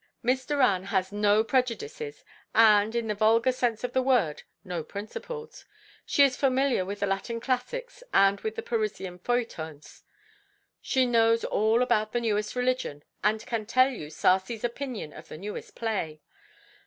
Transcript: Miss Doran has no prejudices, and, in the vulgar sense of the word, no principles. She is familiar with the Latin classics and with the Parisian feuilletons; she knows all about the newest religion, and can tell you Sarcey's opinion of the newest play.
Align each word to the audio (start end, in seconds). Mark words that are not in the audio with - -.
Miss 0.23 0.47
Doran 0.47 0.85
has 0.85 1.11
no 1.11 1.43
prejudices, 1.43 2.25
and, 2.55 2.95
in 2.95 3.05
the 3.05 3.13
vulgar 3.13 3.51
sense 3.51 3.83
of 3.83 3.93
the 3.93 4.01
word, 4.01 4.41
no 4.63 4.83
principles. 4.83 5.63
She 6.07 6.23
is 6.23 6.35
familiar 6.35 6.83
with 6.83 7.01
the 7.01 7.05
Latin 7.05 7.39
classics 7.39 8.01
and 8.11 8.41
with 8.41 8.55
the 8.55 8.63
Parisian 8.63 9.19
feuilletons; 9.19 10.01
she 10.81 11.05
knows 11.05 11.45
all 11.45 11.83
about 11.83 12.13
the 12.13 12.19
newest 12.21 12.55
religion, 12.55 13.03
and 13.23 13.45
can 13.45 13.67
tell 13.67 13.91
you 13.91 14.09
Sarcey's 14.09 14.63
opinion 14.63 15.13
of 15.13 15.27
the 15.27 15.37
newest 15.37 15.75
play. 15.75 16.23